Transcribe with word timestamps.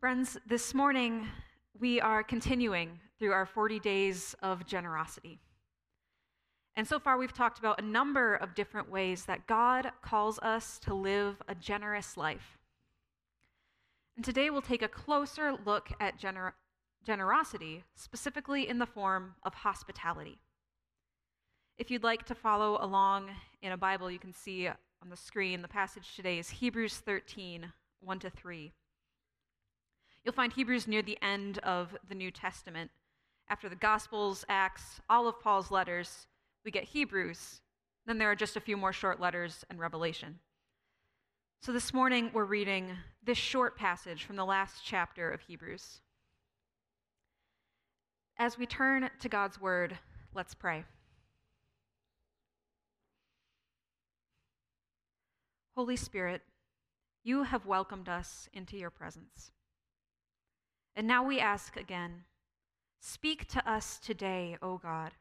Friends, 0.00 0.38
this 0.46 0.72
morning 0.72 1.28
we 1.78 2.00
are 2.00 2.22
continuing 2.22 2.98
through 3.18 3.32
our 3.32 3.44
40 3.44 3.78
days 3.80 4.34
of 4.42 4.64
generosity. 4.64 5.40
And 6.74 6.88
so 6.88 6.98
far, 6.98 7.18
we've 7.18 7.34
talked 7.34 7.58
about 7.58 7.78
a 7.78 7.84
number 7.84 8.34
of 8.36 8.54
different 8.54 8.90
ways 8.90 9.26
that 9.26 9.46
God 9.46 9.92
calls 10.00 10.38
us 10.38 10.78
to 10.84 10.94
live 10.94 11.42
a 11.48 11.54
generous 11.54 12.16
life. 12.16 12.56
And 14.16 14.24
today 14.24 14.48
we'll 14.48 14.62
take 14.62 14.80
a 14.80 14.88
closer 14.88 15.58
look 15.66 15.90
at 16.00 16.18
gener- 16.18 16.54
generosity, 17.04 17.84
specifically 17.94 18.66
in 18.66 18.78
the 18.78 18.86
form 18.86 19.34
of 19.42 19.52
hospitality. 19.52 20.38
If 21.76 21.90
you'd 21.90 22.04
like 22.04 22.24
to 22.24 22.34
follow 22.34 22.78
along 22.80 23.28
in 23.60 23.72
a 23.72 23.76
Bible, 23.76 24.10
you 24.10 24.18
can 24.18 24.32
see 24.32 24.66
on 24.66 25.10
the 25.10 25.16
screen 25.16 25.60
the 25.60 25.68
passage 25.68 26.16
today 26.16 26.38
is 26.38 26.48
Hebrews 26.48 26.96
13 26.96 27.70
1 28.00 28.18
to 28.20 28.30
3. 28.30 28.72
You'll 30.24 30.34
find 30.34 30.52
Hebrews 30.52 30.86
near 30.86 31.02
the 31.02 31.18
end 31.22 31.58
of 31.58 31.96
the 32.08 32.14
New 32.14 32.30
Testament. 32.30 32.90
After 33.48 33.68
the 33.68 33.76
Gospels, 33.76 34.44
Acts, 34.48 35.00
all 35.08 35.26
of 35.26 35.40
Paul's 35.40 35.70
letters, 35.70 36.26
we 36.64 36.70
get 36.70 36.84
Hebrews. 36.84 37.62
Then 38.06 38.18
there 38.18 38.30
are 38.30 38.36
just 38.36 38.56
a 38.56 38.60
few 38.60 38.76
more 38.76 38.92
short 38.92 39.18
letters 39.18 39.64
and 39.70 39.78
Revelation. 39.78 40.40
So 41.62 41.72
this 41.72 41.92
morning 41.92 42.30
we're 42.32 42.44
reading 42.44 42.96
this 43.24 43.38
short 43.38 43.76
passage 43.76 44.24
from 44.24 44.36
the 44.36 44.44
last 44.44 44.82
chapter 44.84 45.30
of 45.30 45.42
Hebrews. 45.42 46.00
As 48.38 48.56
we 48.56 48.66
turn 48.66 49.10
to 49.20 49.28
God's 49.28 49.60
word, 49.60 49.98
let's 50.34 50.54
pray. 50.54 50.84
Holy 55.76 55.96
Spirit, 55.96 56.42
you 57.22 57.44
have 57.44 57.66
welcomed 57.66 58.08
us 58.08 58.48
into 58.52 58.76
your 58.76 58.90
presence. 58.90 59.50
And 61.00 61.08
now 61.08 61.24
we 61.24 61.40
ask 61.40 61.78
again 61.78 62.24
speak 63.00 63.48
to 63.48 63.66
us 63.66 63.98
today, 64.04 64.58
O 64.60 64.76
God. 64.76 65.12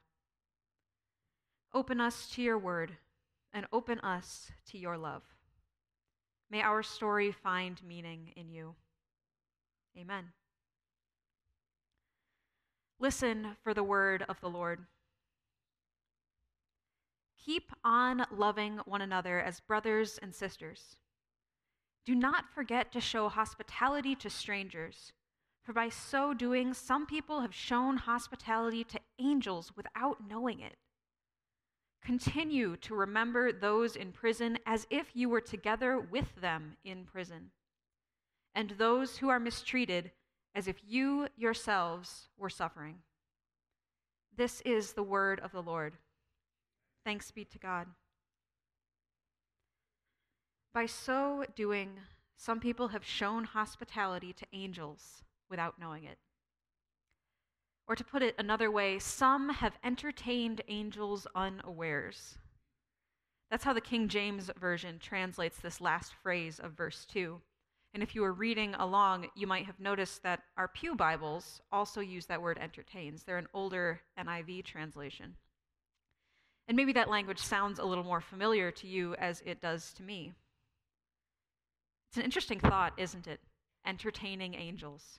Open 1.73 2.01
us 2.01 2.29
to 2.31 2.41
your 2.41 2.57
word 2.57 2.97
and 3.53 3.65
open 3.71 3.97
us 4.01 4.51
to 4.71 4.77
your 4.77 4.97
love. 4.97 5.23
May 6.51 6.61
our 6.61 6.83
story 6.83 7.31
find 7.31 7.81
meaning 7.81 8.33
in 8.35 8.49
you. 8.49 8.75
Amen. 9.97 10.33
Listen 12.99 13.55
for 13.63 13.73
the 13.73 13.81
word 13.81 14.25
of 14.27 14.41
the 14.41 14.49
Lord. 14.49 14.79
Keep 17.45 17.71
on 17.85 18.25
loving 18.35 18.81
one 18.83 18.99
another 18.99 19.39
as 19.39 19.61
brothers 19.61 20.19
and 20.21 20.35
sisters. 20.35 20.97
Do 22.05 22.15
not 22.15 22.53
forget 22.53 22.91
to 22.91 22.99
show 22.99 23.29
hospitality 23.29 24.13
to 24.15 24.29
strangers 24.29 25.13
for 25.63 25.73
by 25.73 25.89
so 25.89 26.33
doing, 26.33 26.73
some 26.73 27.05
people 27.05 27.41
have 27.41 27.53
shown 27.53 27.97
hospitality 27.97 28.83
to 28.85 28.99
angels 29.19 29.71
without 29.75 30.17
knowing 30.27 30.59
it. 30.61 30.77
Continue 32.03 32.77
to 32.77 32.95
remember 32.95 33.51
those 33.51 33.95
in 33.95 34.11
prison 34.11 34.57
as 34.65 34.87
if 34.89 35.07
you 35.13 35.29
were 35.29 35.41
together 35.41 35.99
with 35.99 36.35
them 36.41 36.77
in 36.83 37.05
prison, 37.05 37.51
and 38.55 38.71
those 38.71 39.17
who 39.17 39.29
are 39.29 39.39
mistreated 39.39 40.11
as 40.55 40.67
if 40.67 40.77
you 40.87 41.27
yourselves 41.35 42.29
were 42.37 42.49
suffering. 42.49 42.95
This 44.35 44.61
is 44.61 44.93
the 44.93 45.03
word 45.03 45.39
of 45.41 45.51
the 45.51 45.61
Lord. 45.61 45.97
Thanks 47.05 47.29
be 47.31 47.43
to 47.45 47.59
God. 47.59 47.87
By 50.73 50.85
so 50.85 51.43
doing, 51.55 51.99
some 52.37 52.59
people 52.59 52.87
have 52.89 53.03
shown 53.03 53.43
hospitality 53.43 54.31
to 54.33 54.45
angels 54.53 55.23
without 55.49 55.79
knowing 55.79 56.03
it. 56.03 56.17
Or 57.87 57.95
to 57.95 58.03
put 58.03 58.21
it 58.21 58.35
another 58.37 58.69
way, 58.69 58.99
some 58.99 59.49
have 59.49 59.79
entertained 59.83 60.61
angels 60.67 61.25
unawares. 61.35 62.37
That's 63.49 63.63
how 63.63 63.73
the 63.73 63.81
King 63.81 64.07
James 64.07 64.51
Version 64.59 64.99
translates 64.99 65.57
this 65.57 65.81
last 65.81 66.13
phrase 66.13 66.59
of 66.59 66.73
verse 66.73 67.05
2. 67.05 67.41
And 67.95 68.03
if 68.03 68.13
you 68.13 68.21
were 68.21 68.33
reading 68.33 68.75
along, 68.75 69.29
you 69.35 69.47
might 69.47 69.65
have 69.65 69.79
noticed 69.79 70.21
that 70.21 70.43
our 70.55 70.67
Pew 70.67 70.95
Bibles 70.95 71.61
also 71.71 72.01
use 72.01 72.27
that 72.27 72.41
word 72.41 72.59
entertains. 72.59 73.23
They're 73.23 73.39
an 73.39 73.47
older 73.53 74.01
NIV 74.19 74.63
translation. 74.65 75.35
And 76.67 76.75
maybe 76.75 76.93
that 76.93 77.09
language 77.09 77.39
sounds 77.39 77.79
a 77.79 77.85
little 77.85 78.03
more 78.03 78.21
familiar 78.21 78.69
to 78.69 78.87
you 78.87 79.15
as 79.15 79.41
it 79.43 79.59
does 79.59 79.91
to 79.93 80.03
me. 80.03 80.33
It's 82.11 82.17
an 82.17 82.23
interesting 82.23 82.59
thought, 82.59 82.93
isn't 82.97 83.25
it? 83.25 83.39
Entertaining 83.87 84.53
angels. 84.53 85.17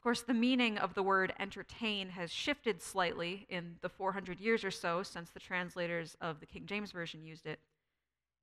Of 0.00 0.04
course, 0.04 0.22
the 0.22 0.32
meaning 0.32 0.78
of 0.78 0.94
the 0.94 1.02
word 1.02 1.34
entertain 1.38 2.08
has 2.08 2.30
shifted 2.30 2.80
slightly 2.80 3.44
in 3.50 3.76
the 3.82 3.90
400 3.90 4.40
years 4.40 4.64
or 4.64 4.70
so 4.70 5.02
since 5.02 5.28
the 5.28 5.38
translators 5.38 6.16
of 6.22 6.40
the 6.40 6.46
King 6.46 6.64
James 6.64 6.90
Version 6.90 7.22
used 7.22 7.44
it. 7.44 7.60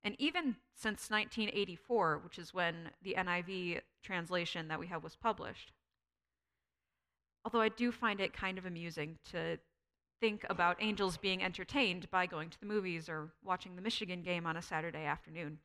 And 0.04 0.14
even 0.20 0.54
since 0.76 1.10
1984, 1.10 2.20
which 2.22 2.38
is 2.38 2.54
when 2.54 2.90
the 3.02 3.16
NIV 3.18 3.80
translation 4.04 4.68
that 4.68 4.78
we 4.78 4.86
have 4.86 5.02
was 5.02 5.16
published. 5.16 5.72
Although 7.44 7.62
I 7.62 7.70
do 7.70 7.90
find 7.90 8.20
it 8.20 8.32
kind 8.32 8.56
of 8.56 8.64
amusing 8.64 9.18
to 9.32 9.58
think 10.20 10.46
about 10.48 10.76
angels 10.78 11.16
being 11.16 11.42
entertained 11.42 12.08
by 12.08 12.26
going 12.26 12.50
to 12.50 12.60
the 12.60 12.66
movies 12.66 13.08
or 13.08 13.32
watching 13.42 13.74
the 13.74 13.82
Michigan 13.82 14.22
game 14.22 14.46
on 14.46 14.56
a 14.56 14.62
Saturday 14.62 15.04
afternoon. 15.04 15.58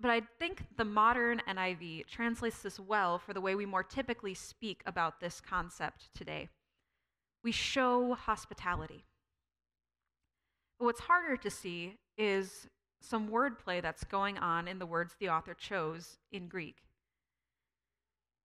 But 0.00 0.10
I 0.10 0.22
think 0.38 0.64
the 0.76 0.84
modern 0.84 1.42
NIV 1.46 2.06
translates 2.06 2.62
this 2.62 2.80
well 2.80 3.18
for 3.18 3.34
the 3.34 3.40
way 3.40 3.54
we 3.54 3.66
more 3.66 3.82
typically 3.82 4.32
speak 4.32 4.82
about 4.86 5.20
this 5.20 5.42
concept 5.42 6.08
today. 6.14 6.48
We 7.44 7.52
show 7.52 8.14
hospitality. 8.14 9.04
But 10.78 10.86
what's 10.86 11.00
harder 11.00 11.36
to 11.36 11.50
see 11.50 11.98
is 12.16 12.66
some 13.02 13.28
wordplay 13.28 13.82
that's 13.82 14.04
going 14.04 14.38
on 14.38 14.68
in 14.68 14.78
the 14.78 14.86
words 14.86 15.14
the 15.18 15.28
author 15.28 15.52
chose 15.52 16.18
in 16.32 16.48
Greek. 16.48 16.76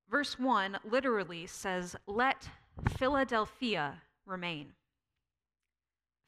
Verse 0.09 0.37
1 0.37 0.77
literally 0.83 1.47
says, 1.47 1.95
Let 2.05 2.49
Philadelphia 2.97 4.01
remain. 4.25 4.73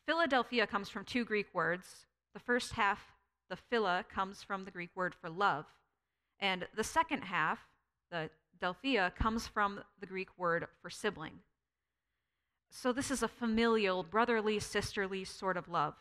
Philadelphia 0.06 0.66
comes 0.66 0.88
from 0.88 1.04
two 1.04 1.26
Greek 1.26 1.48
words. 1.54 2.06
The 2.34 2.40
first 2.40 2.74
half 2.74 3.16
the 3.50 3.56
phila 3.56 4.06
comes 4.13 4.44
from 4.44 4.66
the 4.66 4.72
Greek 4.72 4.90
word 4.96 5.16
for 5.16 5.30
love. 5.30 5.66
And 6.40 6.68
the 6.75 6.84
second 6.84 7.24
half, 7.24 7.59
the 8.12 8.30
delphia, 8.59 9.12
comes 9.18 9.47
from 9.47 9.81
the 10.00 10.06
Greek 10.06 10.30
word 10.38 10.68
for 10.81 10.90
sibling. 10.90 11.40
So 12.69 12.91
this 12.91 13.12
is 13.12 13.24
a 13.24 13.28
familial, 13.28 14.03
brotherly, 14.03 14.59
sisterly 14.59 15.24
sort 15.24 15.58
of 15.58 15.69
love. 15.69 15.96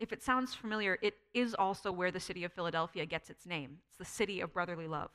If 0.00 0.12
it 0.12 0.22
sounds 0.22 0.54
familiar, 0.54 0.98
it 1.02 1.14
is 1.32 1.54
also 1.54 1.92
where 1.92 2.10
the 2.10 2.20
city 2.20 2.44
of 2.44 2.52
Philadelphia 2.52 3.06
gets 3.06 3.30
its 3.30 3.46
name. 3.46 3.78
It's 3.88 3.98
the 3.98 4.04
city 4.04 4.40
of 4.40 4.52
brotherly 4.52 4.88
love. 4.88 5.10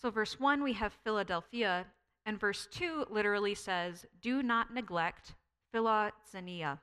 So, 0.00 0.10
verse 0.10 0.38
1, 0.38 0.62
we 0.62 0.74
have 0.74 0.92
Philadelphia, 1.04 1.86
and 2.26 2.38
verse 2.38 2.68
2 2.70 3.06
literally 3.08 3.54
says, 3.54 4.04
Do 4.20 4.42
not 4.42 4.74
neglect 4.74 5.34
philoxenia. 5.74 6.78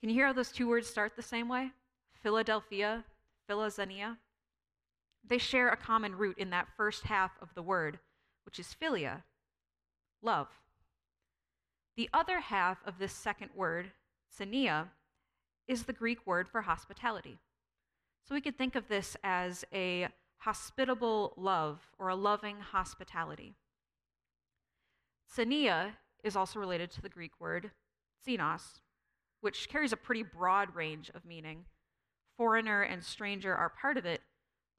Can 0.00 0.10
you 0.10 0.14
hear 0.14 0.26
how 0.26 0.32
those 0.32 0.52
two 0.52 0.68
words 0.68 0.88
start 0.88 1.16
the 1.16 1.22
same 1.22 1.48
way? 1.48 1.70
Philadelphia, 2.22 3.04
philoxenia. 3.48 4.16
They 5.26 5.38
share 5.38 5.68
a 5.68 5.76
common 5.76 6.16
root 6.16 6.38
in 6.38 6.50
that 6.50 6.68
first 6.76 7.04
half 7.04 7.32
of 7.40 7.54
the 7.54 7.62
word, 7.62 7.98
which 8.44 8.58
is 8.58 8.76
philia, 8.80 9.22
love. 10.22 10.48
The 11.96 12.10
other 12.12 12.40
half 12.40 12.78
of 12.84 12.98
this 12.98 13.12
second 13.12 13.50
word, 13.54 13.92
xenia, 14.36 14.88
is 15.66 15.84
the 15.84 15.92
Greek 15.92 16.26
word 16.26 16.48
for 16.48 16.62
hospitality. 16.62 17.38
So 18.24 18.34
we 18.34 18.40
could 18.40 18.58
think 18.58 18.74
of 18.74 18.88
this 18.88 19.16
as 19.22 19.64
a 19.72 20.08
hospitable 20.38 21.32
love 21.36 21.80
or 21.98 22.08
a 22.08 22.14
loving 22.14 22.58
hospitality. 22.60 23.54
Xenia 25.34 25.96
is 26.22 26.36
also 26.36 26.58
related 26.58 26.90
to 26.92 27.02
the 27.02 27.08
Greek 27.08 27.32
word 27.38 27.70
xenos, 28.26 28.80
which 29.44 29.68
carries 29.68 29.92
a 29.92 29.96
pretty 29.98 30.22
broad 30.22 30.74
range 30.74 31.10
of 31.14 31.26
meaning. 31.26 31.66
Foreigner 32.38 32.80
and 32.80 33.04
stranger 33.04 33.54
are 33.54 33.68
part 33.68 33.98
of 33.98 34.06
it, 34.06 34.22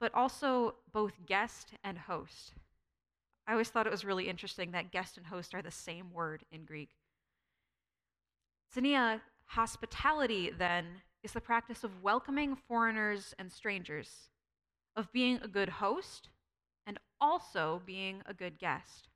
but 0.00 0.12
also 0.12 0.74
both 0.92 1.24
guest 1.24 1.74
and 1.84 1.96
host. 1.96 2.52
I 3.46 3.52
always 3.52 3.68
thought 3.68 3.86
it 3.86 3.92
was 3.92 4.04
really 4.04 4.28
interesting 4.28 4.72
that 4.72 4.90
guest 4.90 5.16
and 5.16 5.26
host 5.28 5.54
are 5.54 5.62
the 5.62 5.70
same 5.70 6.12
word 6.12 6.42
in 6.50 6.64
Greek. 6.64 6.90
Xenia, 8.74 9.22
hospitality, 9.44 10.50
then, 10.50 10.86
is 11.22 11.30
the 11.30 11.40
practice 11.40 11.84
of 11.84 12.02
welcoming 12.02 12.56
foreigners 12.56 13.36
and 13.38 13.52
strangers, 13.52 14.30
of 14.96 15.12
being 15.12 15.38
a 15.44 15.48
good 15.48 15.68
host, 15.68 16.28
and 16.84 16.98
also 17.20 17.82
being 17.86 18.20
a 18.26 18.34
good 18.34 18.58
guest. 18.58 19.10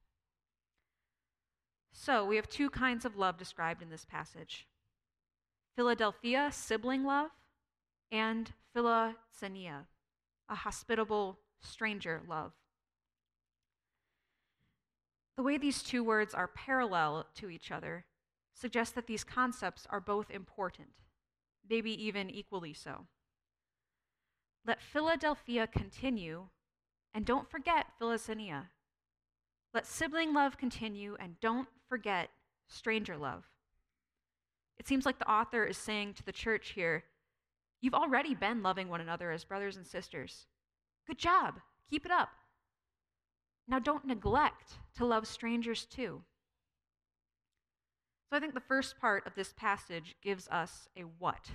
So, 1.93 2.25
we 2.25 2.37
have 2.37 2.49
two 2.49 2.71
kinds 2.71 3.05
of 3.05 3.17
love 3.17 3.37
described 3.37 3.83
in 3.83 3.91
this 3.91 4.05
passage 4.05 4.69
Philadelphia, 5.77 6.51
sibling 6.53 7.05
love, 7.05 7.31
and 8.11 8.53
philoxenia, 8.75 9.87
a 10.49 10.55
hospitable 10.55 11.39
stranger 11.61 12.21
love. 12.29 12.53
The 15.37 15.43
way 15.43 15.57
these 15.57 15.83
two 15.83 16.05
words 16.05 16.35
are 16.35 16.49
parallel 16.49 17.27
to 17.37 17.49
each 17.49 17.71
other 17.71 18.05
suggests 18.53 18.95
that 18.95 19.07
these 19.07 19.25
concepts 19.25 19.87
are 19.89 20.01
both 20.01 20.31
important, 20.31 20.91
maybe 21.69 21.93
even 22.05 22.29
equally 22.29 22.75
so. 22.75 23.07
Let 24.67 24.83
Philadelphia 24.83 25.67
continue, 25.67 26.49
and 27.15 27.25
don't 27.25 27.51
forget 27.51 27.87
Philoxenia. 28.01 28.67
Let 29.73 29.87
sibling 29.87 30.35
love 30.35 30.59
continue, 30.59 31.17
and 31.19 31.41
don't 31.41 31.69
forget 31.89 32.29
stranger 32.69 33.17
love. 33.17 33.49
It 34.81 34.89
seems 34.89 35.05
like 35.05 35.19
the 35.19 35.31
author 35.31 35.63
is 35.63 35.77
saying 35.77 36.15
to 36.15 36.25
the 36.25 36.33
church 36.33 36.71
here 36.71 37.05
You've 37.83 37.95
already 37.95 38.35
been 38.35 38.63
loving 38.63 38.89
one 38.89 39.01
another 39.01 39.31
as 39.31 39.45
brothers 39.45 39.77
and 39.77 39.87
sisters. 39.87 40.47
Good 41.07 41.19
job. 41.19 41.61
Keep 41.89 42.05
it 42.05 42.13
up. 42.13 42.31
Now, 43.69 43.79
don't 43.79 44.07
neglect 44.07 44.73
to 44.97 45.07
love 45.07 45.27
strangers 45.27 45.87
too. 45.87 46.23
So, 48.29 48.37
I 48.37 48.41
think 48.41 48.53
the 48.55 48.61
first 48.61 48.99
part 48.99 49.27
of 49.27 49.35
this 49.35 49.55
passage 49.55 50.17
gives 50.23 50.49
us 50.49 50.89
a 50.97 51.03
what. 51.19 51.51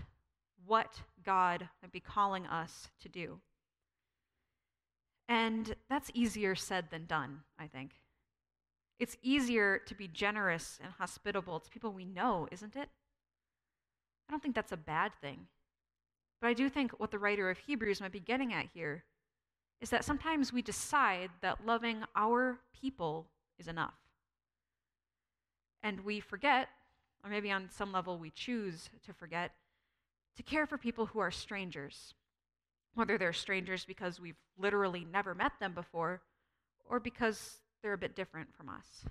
What 0.65 1.01
God 1.23 1.69
might 1.81 1.91
be 1.91 1.99
calling 1.99 2.47
us 2.47 2.89
to 3.01 3.09
do. 3.09 3.39
And 5.27 5.75
that's 5.89 6.11
easier 6.13 6.55
said 6.55 6.89
than 6.91 7.05
done, 7.05 7.41
I 7.59 7.67
think. 7.67 7.91
It's 8.99 9.17
easier 9.21 9.79
to 9.85 9.95
be 9.95 10.07
generous 10.07 10.79
and 10.83 10.93
hospitable 10.93 11.59
to 11.59 11.69
people 11.69 11.91
we 11.91 12.05
know, 12.05 12.47
isn't 12.51 12.75
it? 12.75 12.89
I 14.27 14.31
don't 14.31 14.41
think 14.41 14.55
that's 14.55 14.71
a 14.71 14.77
bad 14.77 15.11
thing. 15.21 15.47
But 16.41 16.47
I 16.47 16.53
do 16.53 16.69
think 16.69 16.91
what 16.99 17.11
the 17.11 17.19
writer 17.19 17.49
of 17.49 17.57
Hebrews 17.57 18.01
might 18.01 18.11
be 18.11 18.19
getting 18.19 18.53
at 18.53 18.67
here 18.73 19.03
is 19.81 19.89
that 19.89 20.05
sometimes 20.05 20.53
we 20.53 20.61
decide 20.61 21.29
that 21.41 21.65
loving 21.65 22.03
our 22.15 22.59
people 22.79 23.27
is 23.59 23.67
enough. 23.67 23.95
And 25.83 26.01
we 26.01 26.19
forget, 26.19 26.69
or 27.23 27.29
maybe 27.29 27.51
on 27.51 27.69
some 27.69 27.91
level 27.91 28.17
we 28.17 28.31
choose 28.31 28.89
to 29.05 29.13
forget, 29.13 29.51
to 30.37 30.43
care 30.43 30.65
for 30.65 30.77
people 30.77 31.05
who 31.05 31.19
are 31.19 31.31
strangers. 31.31 32.13
Whether 32.95 33.17
they're 33.17 33.33
strangers 33.33 33.85
because 33.85 34.19
we've 34.19 34.39
literally 34.57 35.05
never 35.11 35.35
met 35.35 35.53
them 35.59 35.73
before, 35.73 36.21
or 36.89 36.99
because 36.99 37.57
they're 37.81 37.93
a 37.93 37.97
bit 37.97 38.15
different 38.15 38.55
from 38.55 38.69
us. 38.69 39.05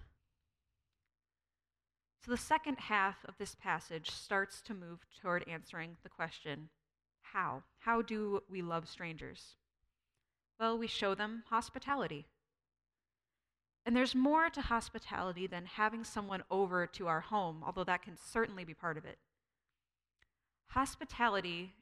So 2.25 2.31
the 2.31 2.39
second 2.39 2.79
half 2.79 3.17
of 3.27 3.37
this 3.37 3.55
passage 3.55 4.11
starts 4.11 4.63
to 4.63 4.73
move 4.73 5.01
toward 5.21 5.47
answering 5.47 5.99
the 6.03 6.09
question 6.09 6.71
how? 7.21 7.65
How 7.81 8.01
do 8.01 8.43
we 8.49 8.63
love 8.63 8.89
strangers? 8.89 9.57
Well, 10.59 10.79
we 10.79 10.87
show 10.87 11.15
them 11.15 11.43
hospitality. 11.51 12.27
And 13.85 13.95
there's 13.95 14.15
more 14.15 14.49
to 14.49 14.63
hospitality 14.63 15.47
than 15.47 15.67
having 15.67 16.03
someone 16.03 16.45
over 16.51 16.87
to 16.87 17.09
our 17.09 17.21
home, 17.21 17.63
although 17.67 17.85
that 17.85 18.03
can 18.03 18.17
certainly 18.17 18.65
be 18.65 18.73
part 18.73 18.97
of 18.97 19.05
it. 19.05 19.19
Hospitality 20.69 21.75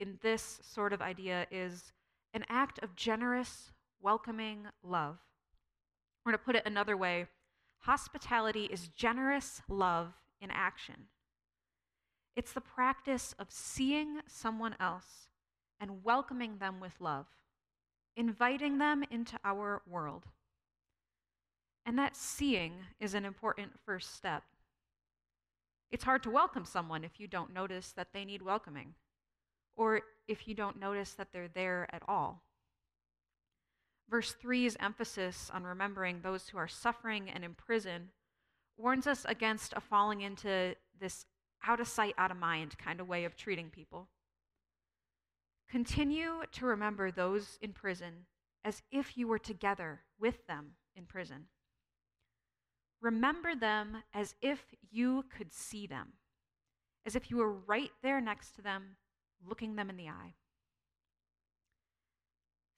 in 0.00 0.18
this 0.20 0.60
sort 0.62 0.92
of 0.92 1.00
idea 1.00 1.46
is 1.50 1.92
an 2.34 2.44
act 2.50 2.78
of 2.82 2.94
generous, 2.94 3.72
welcoming 4.02 4.66
love. 4.82 5.16
Or 6.26 6.32
to 6.32 6.38
put 6.38 6.56
it 6.56 6.66
another 6.66 6.96
way, 6.96 7.28
hospitality 7.80 8.64
is 8.64 8.88
generous 8.88 9.62
love 9.68 10.12
in 10.40 10.50
action. 10.50 11.06
It's 12.36 12.52
the 12.52 12.60
practice 12.60 13.34
of 13.38 13.50
seeing 13.50 14.20
someone 14.26 14.76
else 14.78 15.28
and 15.80 16.04
welcoming 16.04 16.58
them 16.58 16.80
with 16.80 17.00
love 17.00 17.26
inviting 18.18 18.78
them 18.78 19.04
into 19.10 19.38
our 19.44 19.80
world. 19.88 20.24
And 21.86 21.96
that 21.98 22.16
seeing 22.16 22.74
is 23.00 23.14
an 23.14 23.24
important 23.24 23.70
first 23.86 24.14
step. 24.14 24.42
It's 25.92 26.04
hard 26.04 26.24
to 26.24 26.30
welcome 26.30 26.64
someone 26.64 27.04
if 27.04 27.20
you 27.20 27.28
don't 27.28 27.54
notice 27.54 27.92
that 27.92 28.08
they 28.12 28.24
need 28.24 28.42
welcoming, 28.42 28.94
or 29.76 30.02
if 30.26 30.48
you 30.48 30.54
don't 30.54 30.80
notice 30.80 31.12
that 31.12 31.28
they're 31.32 31.48
there 31.48 31.88
at 31.92 32.02
all. 32.08 32.42
Verse 34.10 34.34
3's 34.42 34.76
emphasis 34.80 35.50
on 35.52 35.64
remembering 35.64 36.20
those 36.20 36.48
who 36.48 36.58
are 36.58 36.68
suffering 36.68 37.30
and 37.30 37.44
in 37.44 37.54
prison 37.54 38.10
warns 38.78 39.06
us 39.06 39.26
against 39.28 39.74
a 39.76 39.80
falling 39.80 40.22
into 40.22 40.74
this 40.98 41.26
out 41.66 41.80
of 41.80 41.88
sight, 41.88 42.14
out 42.16 42.30
of 42.30 42.36
mind 42.36 42.78
kind 42.78 43.00
of 43.00 43.08
way 43.08 43.24
of 43.24 43.36
treating 43.36 43.68
people. 43.68 44.08
Continue 45.68 46.42
to 46.52 46.66
remember 46.66 47.10
those 47.10 47.58
in 47.60 47.72
prison 47.72 48.26
as 48.64 48.82
if 48.90 49.16
you 49.16 49.28
were 49.28 49.38
together 49.38 50.00
with 50.18 50.46
them 50.46 50.72
in 50.96 51.04
prison. 51.04 51.46
Remember 53.00 53.54
them 53.54 53.98
as 54.14 54.34
if 54.40 54.74
you 54.90 55.24
could 55.36 55.52
see 55.52 55.86
them, 55.86 56.14
as 57.06 57.14
if 57.14 57.30
you 57.30 57.36
were 57.36 57.52
right 57.52 57.90
there 58.02 58.20
next 58.20 58.54
to 58.56 58.62
them, 58.62 58.96
looking 59.46 59.76
them 59.76 59.90
in 59.90 59.96
the 59.96 60.08
eye. 60.08 60.34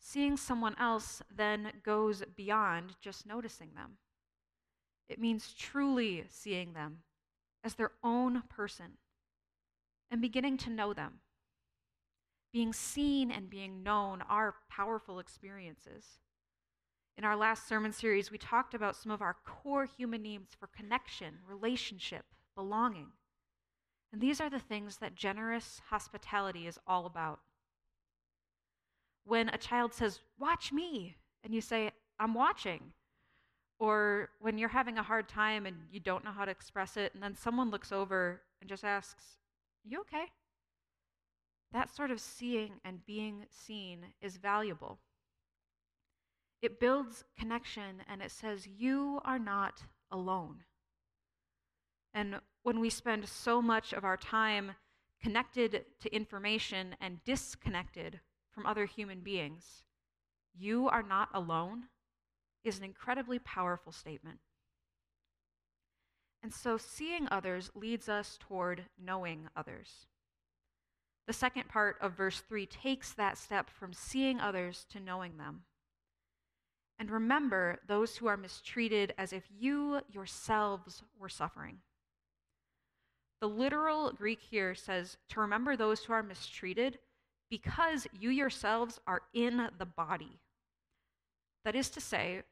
Seeing 0.00 0.36
someone 0.36 0.74
else 0.78 1.22
then 1.34 1.72
goes 1.84 2.22
beyond 2.34 2.96
just 3.00 3.26
noticing 3.26 3.74
them. 3.74 3.98
It 5.08 5.20
means 5.20 5.54
truly 5.54 6.24
seeing 6.28 6.72
them 6.72 7.02
as 7.62 7.74
their 7.74 7.92
own 8.02 8.42
person 8.48 8.98
and 10.10 10.20
beginning 10.20 10.56
to 10.58 10.70
know 10.70 10.92
them 10.92 11.20
being 12.52 12.72
seen 12.72 13.30
and 13.30 13.48
being 13.48 13.82
known 13.82 14.22
are 14.22 14.56
powerful 14.68 15.18
experiences. 15.18 16.18
In 17.16 17.24
our 17.24 17.36
last 17.36 17.68
sermon 17.68 17.92
series, 17.92 18.30
we 18.30 18.38
talked 18.38 18.74
about 18.74 18.96
some 18.96 19.12
of 19.12 19.22
our 19.22 19.36
core 19.44 19.84
human 19.84 20.22
needs 20.22 20.54
for 20.58 20.66
connection, 20.66 21.38
relationship, 21.46 22.24
belonging. 22.54 23.08
And 24.12 24.20
these 24.20 24.40
are 24.40 24.50
the 24.50 24.58
things 24.58 24.96
that 24.96 25.14
generous 25.14 25.80
hospitality 25.90 26.66
is 26.66 26.78
all 26.86 27.06
about. 27.06 27.40
When 29.24 29.48
a 29.50 29.58
child 29.58 29.94
says, 29.94 30.20
Watch 30.38 30.72
me, 30.72 31.16
and 31.44 31.54
you 31.54 31.60
say, 31.60 31.90
I'm 32.18 32.34
watching, 32.34 32.92
or 33.78 34.28
when 34.40 34.58
you're 34.58 34.68
having 34.68 34.98
a 34.98 35.02
hard 35.02 35.28
time 35.28 35.64
and 35.66 35.76
you 35.90 36.00
don't 36.00 36.24
know 36.24 36.32
how 36.32 36.44
to 36.44 36.50
express 36.50 36.96
it, 36.96 37.14
and 37.14 37.22
then 37.22 37.34
someone 37.34 37.70
looks 37.70 37.92
over 37.92 38.42
and 38.60 38.68
just 38.68 38.84
asks, 38.84 39.24
You 39.84 40.00
okay? 40.00 40.26
That 41.72 41.94
sort 41.94 42.10
of 42.10 42.20
seeing 42.20 42.72
and 42.84 43.04
being 43.06 43.46
seen 43.48 44.06
is 44.20 44.36
valuable. 44.36 44.98
It 46.62 46.78
builds 46.78 47.24
connection 47.38 48.02
and 48.08 48.20
it 48.20 48.30
says, 48.30 48.66
You 48.66 49.20
are 49.24 49.38
not 49.38 49.82
alone. 50.10 50.64
And 52.12 52.40
when 52.62 52.80
we 52.80 52.90
spend 52.90 53.28
so 53.28 53.62
much 53.62 53.92
of 53.92 54.04
our 54.04 54.16
time 54.16 54.72
connected 55.22 55.84
to 56.00 56.14
information 56.14 56.96
and 57.00 57.24
disconnected 57.24 58.20
from 58.50 58.66
other 58.66 58.86
human 58.86 59.20
beings, 59.20 59.84
you 60.54 60.88
are 60.88 61.02
not 61.02 61.28
alone 61.32 61.84
is 62.64 62.78
an 62.78 62.84
incredibly 62.84 63.38
powerful 63.38 63.92
statement. 63.92 64.38
And 66.42 66.52
so 66.52 66.76
seeing 66.78 67.28
others 67.30 67.70
leads 67.74 68.08
us 68.08 68.38
toward 68.40 68.86
knowing 69.02 69.48
others. 69.56 70.06
The 71.26 71.32
second 71.32 71.68
part 71.68 71.96
of 72.00 72.16
verse 72.16 72.40
3 72.40 72.66
takes 72.66 73.12
that 73.12 73.38
step 73.38 73.70
from 73.70 73.92
seeing 73.92 74.40
others 74.40 74.86
to 74.90 75.00
knowing 75.00 75.36
them. 75.36 75.62
And 76.98 77.10
remember 77.10 77.78
those 77.86 78.16
who 78.16 78.26
are 78.26 78.36
mistreated 78.36 79.14
as 79.16 79.32
if 79.32 79.44
you 79.58 80.00
yourselves 80.10 81.02
were 81.18 81.28
suffering. 81.28 81.78
The 83.40 83.48
literal 83.48 84.12
Greek 84.12 84.40
here 84.40 84.74
says 84.74 85.16
to 85.30 85.40
remember 85.40 85.76
those 85.76 86.04
who 86.04 86.12
are 86.12 86.22
mistreated 86.22 86.98
because 87.50 88.06
you 88.18 88.30
yourselves 88.30 89.00
are 89.06 89.22
in 89.34 89.68
the 89.78 89.86
body. 89.86 90.38
That 91.64 91.74
is 91.74 91.90
to 91.90 92.00
say, 92.00 92.42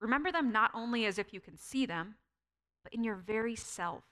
remember 0.00 0.30
them 0.30 0.52
not 0.52 0.72
only 0.74 1.06
as 1.06 1.18
if 1.18 1.32
you 1.32 1.40
can 1.40 1.56
see 1.56 1.86
them, 1.86 2.16
but 2.82 2.92
in 2.92 3.04
your 3.04 3.16
very 3.16 3.56
self. 3.56 4.04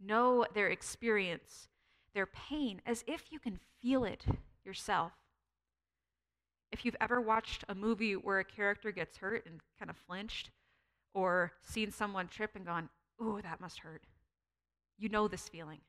Know 0.00 0.46
their 0.54 0.68
experience 0.68 1.68
their 2.14 2.26
pain 2.26 2.80
as 2.84 3.04
if 3.06 3.30
you 3.30 3.38
can 3.38 3.58
feel 3.80 4.04
it 4.04 4.24
yourself. 4.64 5.12
If 6.70 6.84
you've 6.84 6.96
ever 7.00 7.20
watched 7.20 7.64
a 7.68 7.74
movie 7.74 8.14
where 8.14 8.38
a 8.38 8.44
character 8.44 8.92
gets 8.92 9.18
hurt 9.18 9.46
and 9.46 9.60
kind 9.78 9.90
of 9.90 9.96
flinched, 9.96 10.50
or 11.14 11.52
seen 11.62 11.90
someone 11.90 12.28
trip 12.28 12.52
and 12.54 12.64
gone, 12.64 12.88
ooh, 13.22 13.40
that 13.42 13.60
must 13.60 13.80
hurt, 13.80 14.02
you 14.98 15.08
know 15.08 15.28
this 15.28 15.48
feeling. 15.48 15.80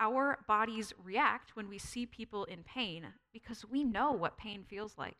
Our 0.00 0.38
bodies 0.46 0.92
react 1.02 1.56
when 1.56 1.68
we 1.68 1.78
see 1.78 2.06
people 2.06 2.44
in 2.44 2.62
pain 2.62 3.06
because 3.32 3.64
we 3.64 3.82
know 3.82 4.12
what 4.12 4.38
pain 4.38 4.64
feels 4.68 4.96
like. 4.96 5.16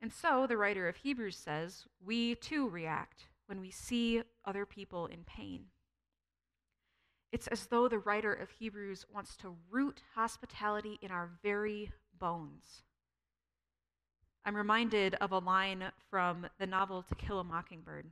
And 0.00 0.12
so 0.12 0.46
the 0.46 0.56
writer 0.56 0.88
of 0.88 0.96
Hebrews 0.96 1.36
says, 1.36 1.84
we 2.04 2.34
too 2.36 2.68
react 2.68 3.24
when 3.46 3.60
we 3.60 3.70
see 3.70 4.22
other 4.44 4.64
people 4.64 5.06
in 5.06 5.24
pain. 5.24 5.64
It's 7.32 7.48
as 7.48 7.66
though 7.66 7.88
the 7.88 7.98
writer 7.98 8.32
of 8.32 8.50
Hebrews 8.50 9.06
wants 9.12 9.36
to 9.36 9.56
root 9.70 10.02
hospitality 10.14 10.98
in 11.02 11.10
our 11.10 11.30
very 11.42 11.92
bones. 12.18 12.82
I'm 14.44 14.56
reminded 14.56 15.14
of 15.16 15.32
a 15.32 15.38
line 15.38 15.92
from 16.10 16.46
the 16.58 16.66
novel 16.66 17.02
To 17.02 17.14
Kill 17.14 17.40
a 17.40 17.44
Mockingbird. 17.44 18.06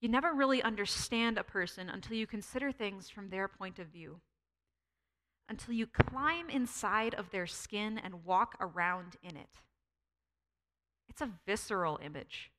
You 0.00 0.08
never 0.08 0.32
really 0.32 0.62
understand 0.62 1.36
a 1.36 1.44
person 1.44 1.90
until 1.90 2.16
you 2.16 2.26
consider 2.26 2.72
things 2.72 3.10
from 3.10 3.28
their 3.28 3.48
point 3.48 3.78
of 3.78 3.88
view, 3.88 4.20
until 5.48 5.74
you 5.74 5.86
climb 5.86 6.48
inside 6.48 7.14
of 7.14 7.30
their 7.30 7.46
skin 7.46 7.98
and 8.02 8.24
walk 8.24 8.56
around 8.60 9.16
in 9.22 9.36
it. 9.36 9.50
It's 11.08 11.20
a 11.20 11.30
visceral 11.44 11.98
image. 12.02 12.50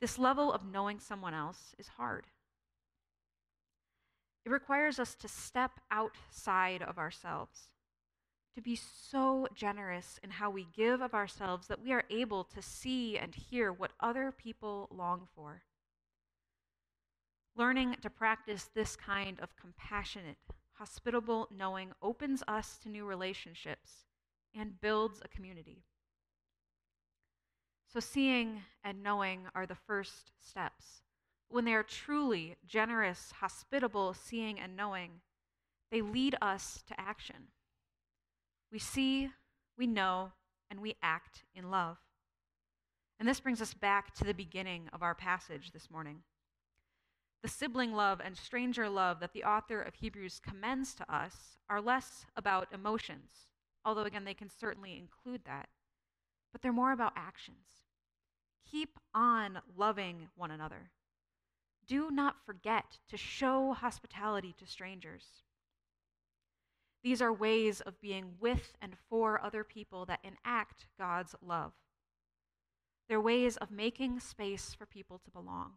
This 0.00 0.18
level 0.18 0.52
of 0.52 0.64
knowing 0.64 1.00
someone 1.00 1.34
else 1.34 1.74
is 1.78 1.88
hard. 1.88 2.26
It 4.44 4.50
requires 4.50 4.98
us 4.98 5.14
to 5.16 5.26
step 5.26 5.80
outside 5.90 6.82
of 6.82 6.98
ourselves, 6.98 7.70
to 8.54 8.60
be 8.60 8.76
so 8.76 9.48
generous 9.54 10.20
in 10.22 10.30
how 10.30 10.50
we 10.50 10.68
give 10.76 11.00
of 11.00 11.14
ourselves 11.14 11.66
that 11.68 11.82
we 11.82 11.92
are 11.92 12.04
able 12.10 12.44
to 12.44 12.62
see 12.62 13.18
and 13.18 13.34
hear 13.34 13.72
what 13.72 13.92
other 13.98 14.30
people 14.30 14.88
long 14.92 15.26
for. 15.34 15.62
Learning 17.56 17.96
to 18.02 18.10
practice 18.10 18.68
this 18.74 18.96
kind 18.96 19.38
of 19.40 19.56
compassionate, 19.56 20.38
hospitable 20.72 21.48
knowing 21.56 21.92
opens 22.02 22.42
us 22.48 22.78
to 22.82 22.88
new 22.88 23.04
relationships 23.04 24.06
and 24.54 24.80
builds 24.80 25.20
a 25.24 25.28
community. 25.28 25.84
So, 27.92 28.00
seeing 28.00 28.62
and 28.82 29.04
knowing 29.04 29.42
are 29.54 29.66
the 29.66 29.76
first 29.76 30.32
steps. 30.40 31.02
When 31.48 31.64
they 31.64 31.74
are 31.74 31.84
truly 31.84 32.56
generous, 32.66 33.32
hospitable, 33.38 34.14
seeing 34.14 34.58
and 34.58 34.76
knowing, 34.76 35.20
they 35.92 36.00
lead 36.00 36.34
us 36.42 36.82
to 36.88 37.00
action. 37.00 37.48
We 38.72 38.80
see, 38.80 39.30
we 39.78 39.86
know, 39.86 40.32
and 40.68 40.80
we 40.80 40.96
act 41.00 41.44
in 41.54 41.70
love. 41.70 41.98
And 43.20 43.28
this 43.28 43.38
brings 43.38 43.62
us 43.62 43.74
back 43.74 44.12
to 44.16 44.24
the 44.24 44.34
beginning 44.34 44.88
of 44.92 45.04
our 45.04 45.14
passage 45.14 45.70
this 45.70 45.88
morning. 45.88 46.24
The 47.44 47.50
sibling 47.50 47.92
love 47.92 48.22
and 48.24 48.38
stranger 48.38 48.88
love 48.88 49.20
that 49.20 49.34
the 49.34 49.44
author 49.44 49.82
of 49.82 49.96
Hebrews 49.96 50.40
commends 50.42 50.94
to 50.94 51.14
us 51.14 51.58
are 51.68 51.78
less 51.78 52.24
about 52.34 52.72
emotions, 52.72 53.50
although, 53.84 54.04
again, 54.04 54.24
they 54.24 54.32
can 54.32 54.48
certainly 54.48 54.96
include 54.96 55.42
that, 55.44 55.68
but 56.52 56.62
they're 56.62 56.72
more 56.72 56.92
about 56.92 57.12
actions. 57.16 57.84
Keep 58.64 58.98
on 59.14 59.58
loving 59.76 60.28
one 60.34 60.50
another. 60.50 60.88
Do 61.86 62.10
not 62.10 62.46
forget 62.46 62.96
to 63.10 63.18
show 63.18 63.74
hospitality 63.74 64.54
to 64.58 64.66
strangers. 64.66 65.26
These 67.02 67.20
are 67.20 67.30
ways 67.30 67.82
of 67.82 68.00
being 68.00 68.36
with 68.40 68.72
and 68.80 68.96
for 69.10 69.38
other 69.44 69.64
people 69.64 70.06
that 70.06 70.24
enact 70.24 70.86
God's 70.98 71.34
love. 71.46 71.72
They're 73.06 73.20
ways 73.20 73.58
of 73.58 73.70
making 73.70 74.20
space 74.20 74.72
for 74.72 74.86
people 74.86 75.18
to 75.18 75.30
belong. 75.30 75.72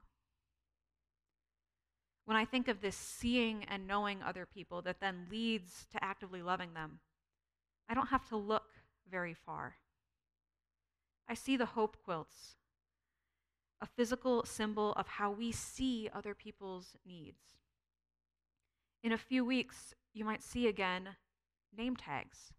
When 2.28 2.36
I 2.36 2.44
think 2.44 2.68
of 2.68 2.82
this 2.82 2.98
seeing 2.98 3.64
and 3.70 3.88
knowing 3.88 4.22
other 4.22 4.46
people 4.46 4.82
that 4.82 5.00
then 5.00 5.28
leads 5.32 5.88
to 5.94 6.04
actively 6.04 6.42
loving 6.42 6.74
them, 6.74 7.00
I 7.88 7.94
don't 7.94 8.10
have 8.10 8.28
to 8.28 8.36
look 8.36 8.66
very 9.10 9.34
far. 9.34 9.76
I 11.30 11.36
see 11.36 11.56
the 11.56 11.68
hope 11.68 11.96
quilts, 12.04 12.58
a 13.80 13.86
physical 13.86 14.44
symbol 14.44 14.92
of 14.98 15.08
how 15.08 15.32
we 15.32 15.54
see 15.54 16.10
other 16.14 16.36
people's 16.36 16.98
needs. 17.06 17.44
In 19.02 19.14
a 19.14 19.18
few 19.18 19.46
weeks, 19.46 19.96
you 20.14 20.26
might 20.26 20.44
see 20.44 20.68
again 20.68 21.16
name 21.78 21.96
tags 21.96 22.52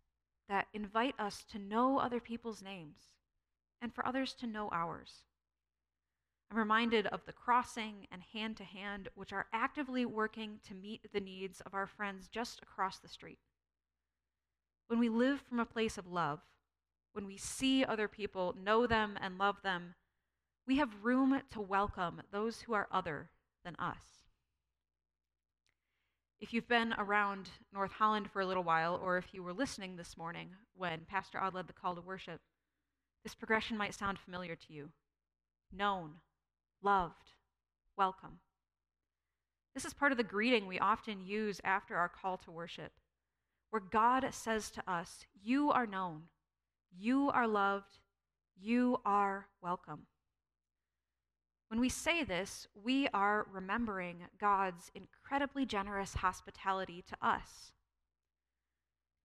that 0.48 0.68
invite 0.72 1.14
us 1.18 1.44
to 1.52 1.58
know 1.58 1.98
other 1.98 2.20
people's 2.20 2.62
names 2.62 3.12
and 3.82 3.94
for 3.94 4.06
others 4.06 4.32
to 4.36 4.46
know 4.46 4.70
ours. 4.72 5.24
I'm 6.50 6.56
reminded 6.56 7.06
of 7.08 7.20
the 7.26 7.32
crossing 7.32 8.06
and 8.10 8.22
hand 8.32 8.56
to 8.56 8.64
hand, 8.64 9.08
which 9.14 9.32
are 9.32 9.46
actively 9.52 10.06
working 10.06 10.60
to 10.66 10.74
meet 10.74 11.12
the 11.12 11.20
needs 11.20 11.60
of 11.60 11.74
our 11.74 11.86
friends 11.86 12.28
just 12.28 12.62
across 12.62 12.98
the 12.98 13.08
street. 13.08 13.38
When 14.86 14.98
we 14.98 15.10
live 15.10 15.42
from 15.42 15.60
a 15.60 15.66
place 15.66 15.98
of 15.98 16.06
love, 16.06 16.40
when 17.12 17.26
we 17.26 17.36
see 17.36 17.84
other 17.84 18.08
people, 18.08 18.54
know 18.58 18.86
them, 18.86 19.18
and 19.20 19.36
love 19.36 19.60
them, 19.62 19.94
we 20.66 20.76
have 20.76 21.02
room 21.04 21.40
to 21.50 21.60
welcome 21.60 22.22
those 22.30 22.62
who 22.62 22.72
are 22.72 22.88
other 22.90 23.30
than 23.64 23.76
us. 23.78 23.98
If 26.40 26.54
you've 26.54 26.68
been 26.68 26.94
around 26.96 27.50
North 27.74 27.92
Holland 27.92 28.30
for 28.30 28.40
a 28.40 28.46
little 28.46 28.62
while, 28.62 28.98
or 29.02 29.18
if 29.18 29.34
you 29.34 29.42
were 29.42 29.52
listening 29.52 29.96
this 29.96 30.16
morning 30.16 30.50
when 30.74 31.00
Pastor 31.08 31.38
Odd 31.38 31.54
led 31.54 31.66
the 31.66 31.72
call 31.72 31.94
to 31.94 32.00
worship, 32.00 32.40
this 33.24 33.34
progression 33.34 33.76
might 33.76 33.94
sound 33.94 34.18
familiar 34.18 34.54
to 34.54 34.72
you. 34.72 34.90
Known, 35.72 36.12
loved, 36.82 37.32
welcome. 37.96 38.38
This 39.74 39.84
is 39.84 39.94
part 39.94 40.12
of 40.12 40.18
the 40.18 40.24
greeting 40.24 40.66
we 40.66 40.78
often 40.78 41.24
use 41.24 41.60
after 41.64 41.96
our 41.96 42.08
call 42.08 42.36
to 42.38 42.50
worship, 42.50 42.92
where 43.70 43.82
God 43.82 44.26
says 44.32 44.70
to 44.72 44.90
us, 44.90 45.24
You 45.42 45.70
are 45.70 45.86
known, 45.86 46.22
you 46.96 47.30
are 47.30 47.46
loved, 47.46 47.98
you 48.60 48.98
are 49.04 49.46
welcome. 49.62 50.06
When 51.68 51.80
we 51.80 51.90
say 51.90 52.24
this, 52.24 52.66
we 52.74 53.08
are 53.12 53.46
remembering 53.52 54.22
God's 54.40 54.90
incredibly 54.94 55.66
generous 55.66 56.14
hospitality 56.14 57.04
to 57.08 57.16
us. 57.26 57.72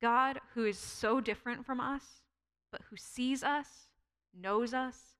God, 0.01 0.39
who 0.53 0.65
is 0.65 0.77
so 0.77 1.21
different 1.21 1.65
from 1.65 1.79
us, 1.79 2.03
but 2.71 2.81
who 2.89 2.97
sees 2.97 3.43
us, 3.43 3.87
knows 4.37 4.73
us, 4.73 5.15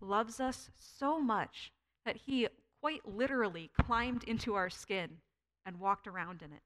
loves 0.00 0.38
us 0.38 0.68
so 0.76 1.18
much 1.18 1.72
that 2.06 2.16
he 2.24 2.48
quite 2.80 3.06
literally 3.06 3.70
climbed 3.78 4.24
into 4.24 4.54
our 4.54 4.70
skin 4.70 5.18
and 5.66 5.78
walked 5.78 6.06
around 6.06 6.40
in 6.40 6.52
it. 6.52 6.62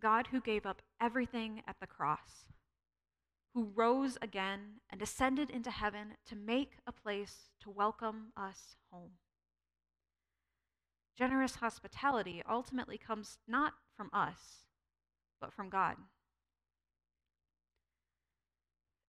God, 0.00 0.28
who 0.28 0.40
gave 0.40 0.64
up 0.64 0.82
everything 1.00 1.62
at 1.66 1.76
the 1.80 1.86
cross, 1.86 2.46
who 3.54 3.72
rose 3.74 4.16
again 4.22 4.80
and 4.90 5.02
ascended 5.02 5.50
into 5.50 5.70
heaven 5.70 6.14
to 6.26 6.36
make 6.36 6.72
a 6.86 6.92
place 6.92 7.50
to 7.60 7.70
welcome 7.70 8.26
us 8.36 8.76
home. 8.92 9.12
Generous 11.18 11.56
hospitality 11.56 12.42
ultimately 12.48 12.98
comes 12.98 13.38
not 13.48 13.72
from 13.96 14.10
us, 14.12 14.66
but 15.40 15.52
from 15.52 15.70
God. 15.70 15.96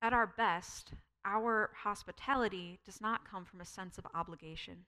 At 0.02 0.14
our 0.14 0.28
best, 0.28 0.94
our 1.28 1.72
hospitality 1.84 2.80
does 2.86 3.02
not 3.02 3.30
come 3.30 3.44
from 3.44 3.60
a 3.60 3.66
sense 3.66 3.98
of 3.98 4.08
obligation. 4.16 4.86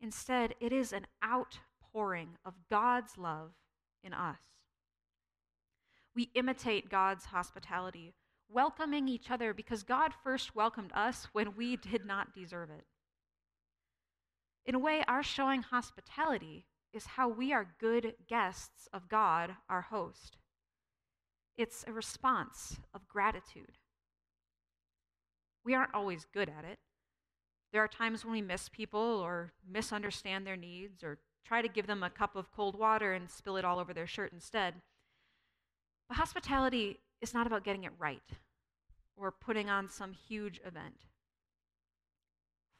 Instead, 0.00 0.54
it 0.60 0.72
is 0.72 0.92
an 0.92 1.06
outpouring 1.24 2.36
of 2.44 2.54
God's 2.68 3.16
love 3.16 3.52
in 4.04 4.12
us. 4.12 4.40
We 6.14 6.30
imitate 6.34 6.90
God's 6.90 7.26
hospitality, 7.26 8.12
welcoming 8.50 9.08
each 9.08 9.30
other 9.30 9.54
because 9.54 9.82
God 9.82 10.12
first 10.22 10.54
welcomed 10.54 10.92
us 10.94 11.28
when 11.32 11.56
we 11.56 11.76
did 11.76 12.04
not 12.04 12.34
deserve 12.34 12.68
it. 12.68 12.84
In 14.66 14.74
a 14.74 14.80
way, 14.80 15.02
our 15.08 15.22
showing 15.22 15.62
hospitality 15.62 16.66
is 16.92 17.06
how 17.06 17.28
we 17.28 17.52
are 17.52 17.74
good 17.80 18.14
guests 18.28 18.88
of 18.92 19.08
God, 19.08 19.56
our 19.70 19.80
host. 19.80 20.36
It's 21.56 21.84
a 21.86 21.92
response 21.92 22.76
of 22.92 23.08
gratitude. 23.08 23.78
We 25.64 25.74
aren't 25.74 25.94
always 25.94 26.26
good 26.32 26.48
at 26.48 26.64
it. 26.64 26.78
There 27.72 27.82
are 27.82 27.88
times 27.88 28.24
when 28.24 28.32
we 28.32 28.42
miss 28.42 28.68
people 28.68 29.00
or 29.00 29.52
misunderstand 29.68 30.46
their 30.46 30.56
needs 30.56 31.02
or 31.02 31.18
try 31.44 31.62
to 31.62 31.68
give 31.68 31.86
them 31.86 32.02
a 32.02 32.10
cup 32.10 32.36
of 32.36 32.52
cold 32.52 32.78
water 32.78 33.12
and 33.12 33.30
spill 33.30 33.56
it 33.56 33.64
all 33.64 33.78
over 33.78 33.94
their 33.94 34.06
shirt 34.06 34.32
instead. 34.32 34.74
But 36.08 36.18
hospitality 36.18 37.00
is 37.20 37.32
not 37.32 37.46
about 37.46 37.64
getting 37.64 37.84
it 37.84 37.92
right 37.98 38.22
or 39.16 39.30
putting 39.30 39.70
on 39.70 39.88
some 39.88 40.12
huge 40.12 40.60
event. 40.66 41.06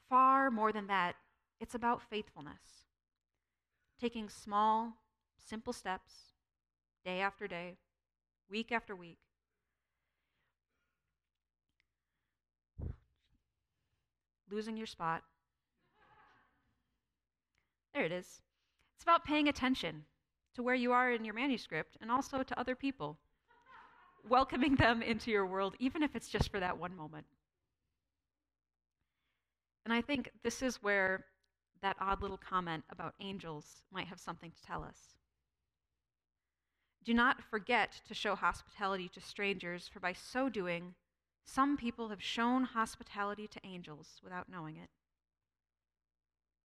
Far 0.09 0.51
more 0.51 0.71
than 0.71 0.87
that, 0.87 1.15
it's 1.59 1.73
about 1.73 2.01
faithfulness. 2.07 2.85
Taking 3.99 4.29
small, 4.29 4.97
simple 5.37 5.73
steps, 5.73 6.13
day 7.05 7.19
after 7.21 7.47
day, 7.47 7.77
week 8.49 8.71
after 8.71 8.95
week, 8.95 9.19
losing 14.53 14.77
your 14.77 14.87
spot. 14.87 15.23
There 17.93 18.05
it 18.05 18.11
is. 18.11 18.41
It's 18.95 19.03
about 19.03 19.25
paying 19.25 19.47
attention 19.47 20.05
to 20.55 20.63
where 20.63 20.75
you 20.75 20.91
are 20.91 21.11
in 21.11 21.25
your 21.25 21.33
manuscript 21.33 21.97
and 22.01 22.11
also 22.11 22.43
to 22.43 22.59
other 22.59 22.75
people, 22.75 23.17
welcoming 24.27 24.75
them 24.75 25.01
into 25.01 25.31
your 25.31 25.45
world, 25.45 25.75
even 25.79 26.03
if 26.03 26.15
it's 26.15 26.29
just 26.29 26.51
for 26.51 26.59
that 26.59 26.77
one 26.77 26.95
moment. 26.95 27.25
And 29.85 29.93
I 29.93 30.01
think 30.01 30.29
this 30.43 30.61
is 30.61 30.81
where 30.81 31.25
that 31.81 31.97
odd 31.99 32.21
little 32.21 32.37
comment 32.37 32.83
about 32.89 33.15
angels 33.19 33.83
might 33.91 34.07
have 34.07 34.19
something 34.19 34.51
to 34.51 34.61
tell 34.61 34.83
us. 34.83 34.97
Do 37.03 37.13
not 37.13 37.43
forget 37.43 37.99
to 38.07 38.13
show 38.13 38.35
hospitality 38.35 39.09
to 39.09 39.19
strangers, 39.19 39.89
for 39.91 39.99
by 39.99 40.13
so 40.13 40.47
doing, 40.47 40.95
some 41.45 41.77
people 41.77 42.09
have 42.09 42.21
shown 42.21 42.63
hospitality 42.63 43.47
to 43.47 43.59
angels 43.63 44.21
without 44.23 44.49
knowing 44.49 44.77
it. 44.77 44.89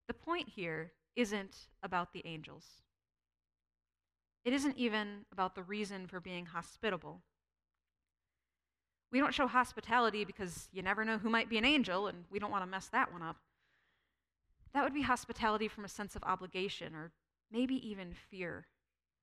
The 0.07 0.15
point 0.15 0.51
here 0.51 0.93
isn't 1.17 1.69
about 1.83 2.13
the 2.13 2.23
angels. 2.25 2.65
It 4.45 4.53
isn't 4.53 4.79
even 4.79 5.27
about 5.33 5.55
the 5.55 5.63
reason 5.63 6.07
for 6.07 6.21
being 6.21 6.47
hospitable. 6.47 7.21
We 9.11 9.19
don't 9.19 9.35
show 9.35 9.47
hospitality 9.47 10.25
because 10.25 10.69
you 10.73 10.83
never 10.83 11.05
know 11.05 11.19
who 11.19 11.31
might 11.31 11.49
be 11.49 11.59
an 11.59 11.65
angel, 11.65 12.07
and 12.07 12.25
we 12.31 12.39
don't 12.39 12.51
want 12.51 12.63
to 12.63 12.71
mess 12.71 12.87
that 12.89 13.13
one 13.13 13.23
up. 13.23 13.37
That 14.73 14.85
would 14.85 14.95
be 14.95 15.03
hospitality 15.03 15.67
from 15.67 15.85
a 15.85 15.89
sense 15.89 16.15
of 16.15 16.23
obligation 16.23 16.95
or 16.95 17.13
maybe 17.51 17.75
even 17.89 18.13
fear. 18.13 18.67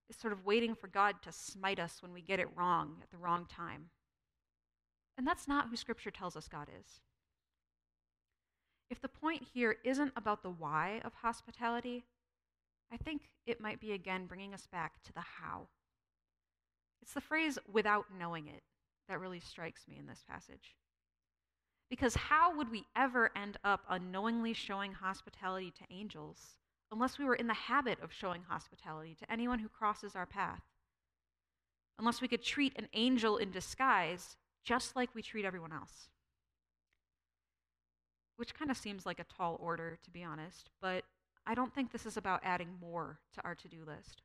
It's 0.10 0.20
sort 0.20 0.34
of 0.34 0.46
waiting 0.46 0.76
for 0.76 0.88
God 0.88 1.22
to 1.24 1.32
smite 1.32 1.80
us 1.80 2.02
when 2.02 2.14
we 2.14 2.22
get 2.22 2.40
it 2.40 2.50
wrong 2.56 2.98
at 3.02 3.10
the 3.10 3.18
wrong 3.18 3.46
time. 3.48 3.90
And 5.18 5.26
that's 5.26 5.48
not 5.48 5.70
who 5.70 5.76
Scripture 5.76 6.12
tells 6.12 6.36
us 6.36 6.48
God 6.48 6.68
is. 6.80 7.00
If 8.90 9.02
the 9.02 9.08
point 9.08 9.44
here 9.54 9.78
isn't 9.84 10.14
about 10.16 10.44
the 10.44 10.50
why 10.50 11.02
of 11.04 11.14
hospitality, 11.14 12.04
I 12.92 12.98
think 12.98 13.30
it 13.46 13.62
might 13.62 13.80
be 13.80 13.94
again 13.94 14.26
bringing 14.26 14.54
us 14.54 14.68
back 14.72 15.02
to 15.04 15.14
the 15.14 15.22
how. 15.22 15.68
It's 17.02 17.14
the 17.14 17.22
phrase 17.22 17.58
without 17.72 18.06
knowing 18.18 18.48
it 18.48 18.64
that 19.08 19.20
really 19.20 19.40
strikes 19.40 19.88
me 19.88 19.98
in 19.98 20.08
this 20.08 20.24
passage. 20.28 20.76
Because 21.90 22.16
how 22.16 22.56
would 22.56 22.72
we 22.72 22.86
ever 22.96 23.32
end 23.36 23.58
up 23.64 23.82
unknowingly 23.90 24.54
showing 24.54 24.94
hospitality 24.94 25.72
to 25.72 25.94
angels 25.96 26.56
unless 26.92 27.20
we 27.20 27.26
were 27.26 27.36
in 27.36 27.48
the 27.48 27.54
habit 27.54 28.00
of 28.02 28.12
showing 28.12 28.42
hospitality 28.48 29.16
to 29.16 29.32
anyone 29.32 29.60
who 29.60 29.70
crosses 29.70 30.16
our 30.16 30.26
path? 30.26 30.64
Unless 32.00 32.22
we 32.22 32.28
could 32.28 32.44
treat 32.44 32.74
an 32.76 32.88
angel 32.94 33.38
in 33.38 33.52
disguise 33.52 34.36
just 34.66 34.96
like 34.96 35.14
we 35.14 35.22
treat 35.22 35.46
everyone 35.46 35.72
else. 35.72 36.10
Which 38.36 38.54
kind 38.54 38.70
of 38.70 38.76
seems 38.78 39.06
like 39.06 39.20
a 39.20 39.24
tall 39.24 39.58
order, 39.62 39.98
to 40.04 40.12
be 40.12 40.24
honest, 40.24 40.70
but 40.82 41.06
I 41.46 41.54
don't 41.54 41.74
think 41.74 41.92
this 41.92 42.06
is 42.06 42.18
about 42.18 42.42
adding 42.44 42.70
more 42.82 43.20
to 43.36 43.42
our 43.46 43.56
to 43.56 43.68
do 43.68 43.86
list. 43.86 44.24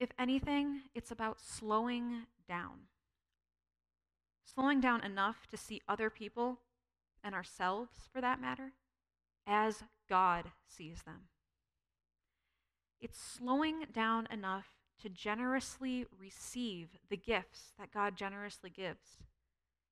If 0.00 0.10
anything, 0.18 0.82
it's 0.94 1.10
about 1.10 1.40
slowing 1.40 2.22
down. 2.48 2.86
Slowing 4.44 4.80
down 4.80 5.04
enough 5.04 5.46
to 5.50 5.56
see 5.56 5.82
other 5.88 6.08
people, 6.08 6.60
and 7.22 7.34
ourselves 7.34 7.90
for 8.12 8.20
that 8.20 8.40
matter, 8.40 8.72
as 9.46 9.82
God 10.08 10.46
sees 10.66 11.02
them. 11.02 11.28
It's 13.00 13.18
slowing 13.18 13.86
down 13.92 14.28
enough 14.30 14.66
to 15.02 15.08
generously 15.08 16.06
receive 16.18 16.88
the 17.10 17.16
gifts 17.16 17.72
that 17.78 17.92
God 17.92 18.16
generously 18.16 18.70
gives 18.70 19.18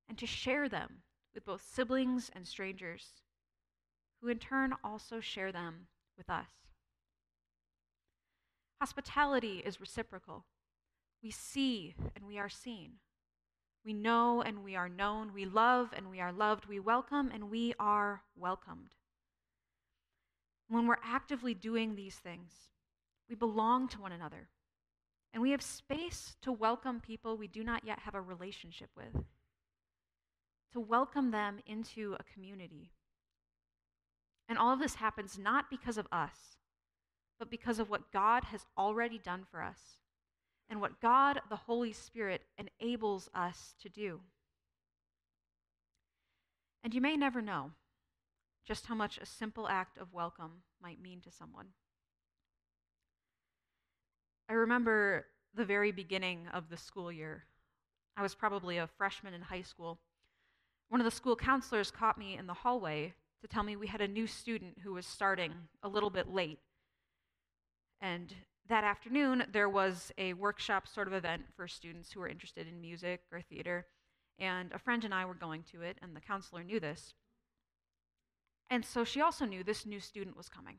and 0.09 0.17
to 0.19 0.27
share 0.27 0.69
them 0.69 1.03
with 1.35 1.45
both 1.45 1.63
siblings 1.63 2.31
and 2.35 2.47
strangers, 2.47 3.23
who 4.21 4.29
in 4.29 4.39
turn 4.39 4.75
also 4.85 5.21
share 5.21 5.51
them 5.51 5.87
with 6.17 6.31
us. 6.31 6.51
Hospitality 8.81 9.63
is 9.65 9.81
reciprocal. 9.81 10.45
We 11.23 11.31
see 11.31 11.95
and 12.15 12.27
we 12.27 12.39
are 12.39 12.49
seen. 12.49 12.93
We 13.85 13.93
know 13.93 14.43
and 14.43 14.63
we 14.63 14.77
are 14.77 14.89
known. 14.89 15.33
We 15.35 15.45
love 15.45 15.91
and 15.97 16.11
we 16.11 16.21
are 16.21 16.33
loved. 16.33 16.67
We 16.67 16.79
welcome 16.79 17.31
and 17.33 17.51
we 17.51 17.75
are 17.81 18.23
welcomed. 18.37 18.95
When 20.69 20.87
we're 20.87 20.97
actively 21.05 21.53
doing 21.53 21.95
these 21.95 22.15
things, 22.15 22.53
we 23.29 23.35
belong 23.35 23.89
to 23.89 24.01
one 24.01 24.13
another. 24.13 24.49
And 25.33 25.43
we 25.43 25.53
have 25.53 25.63
space 25.63 26.37
to 26.43 26.53
welcome 26.53 27.01
people 27.01 27.37
we 27.37 27.47
do 27.47 27.63
not 27.63 27.85
yet 27.85 28.01
have 28.01 28.15
a 28.15 28.21
relationship 28.21 28.91
with, 28.97 29.25
to 30.73 30.81
welcome 30.81 31.31
them 31.31 31.61
into 31.67 32.17
a 32.19 32.25
community. 32.35 32.91
And 34.49 34.59
all 34.59 34.73
of 34.73 34.81
this 34.81 34.97
happens 34.97 35.39
not 35.39 35.71
because 35.71 35.97
of 35.97 36.09
us, 36.11 36.57
but 37.39 37.51
because 37.51 37.79
of 37.79 37.89
what 37.89 38.13
God 38.13 38.45
has 38.45 38.67
already 38.77 39.19
done 39.19 39.47
for 39.49 39.63
us 39.63 39.79
and 40.69 40.81
what 40.81 41.01
God, 41.01 41.41
the 41.49 41.57
Holy 41.57 41.93
Spirit, 41.93 42.43
enables 42.59 43.29
us 43.35 43.75
to 43.81 43.89
do. 43.89 44.21
And 46.83 46.95
you 46.95 47.01
may 47.01 47.17
never 47.17 47.41
know 47.41 47.71
just 48.67 48.87
how 48.87 48.95
much 48.95 49.19
a 49.19 49.27
simple 49.27 49.69
act 49.69 49.99
of 49.99 50.13
welcome 50.13 50.63
might 50.83 51.01
mean 51.01 51.21
to 51.23 51.31
someone. 51.31 51.69
I 54.51 54.55
remember 54.55 55.27
the 55.55 55.65
very 55.65 55.93
beginning 55.93 56.49
of 56.53 56.69
the 56.69 56.77
school 56.77 57.13
year. 57.13 57.45
I 58.17 58.23
was 58.23 58.35
probably 58.35 58.79
a 58.79 58.89
freshman 58.99 59.33
in 59.33 59.43
high 59.43 59.63
school. 59.63 60.01
One 60.89 61.01
of 61.01 61.05
the 61.05 61.13
school 61.13 61.37
counselors 61.37 61.93
caught 61.93 62.19
me 62.19 62.37
in 62.37 62.49
the 62.49 62.55
hallway 62.55 63.15
to 63.43 63.47
tell 63.47 63.63
me 63.63 63.77
we 63.77 63.87
had 63.87 64.01
a 64.01 64.09
new 64.09 64.27
student 64.27 64.79
who 64.83 64.93
was 64.93 65.07
starting 65.07 65.53
a 65.85 65.89
little 65.89 66.11
bit 66.11 66.35
late. 66.35 66.59
And 68.01 68.35
that 68.69 68.83
afternoon, 68.83 69.45
there 69.53 69.69
was 69.69 70.11
a 70.19 70.33
workshop 70.33 70.89
sort 70.89 71.07
of 71.07 71.15
event 71.15 71.43
for 71.55 71.69
students 71.69 72.11
who 72.11 72.19
were 72.19 72.29
interested 72.29 72.67
in 72.67 72.81
music 72.81 73.21
or 73.31 73.43
theater. 73.43 73.87
And 74.37 74.73
a 74.73 74.81
friend 74.81 75.05
and 75.05 75.15
I 75.15 75.27
were 75.27 75.35
going 75.35 75.63
to 75.71 75.83
it, 75.83 75.97
and 76.03 76.17
the 76.17 76.21
counselor 76.21 76.65
knew 76.65 76.81
this. 76.81 77.15
And 78.69 78.85
so 78.85 79.05
she 79.05 79.21
also 79.21 79.45
knew 79.45 79.63
this 79.63 79.87
new 79.87 80.01
student 80.01 80.37
was 80.37 80.49
coming. 80.49 80.79